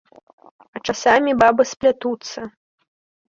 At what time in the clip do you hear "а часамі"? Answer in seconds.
0.79-1.35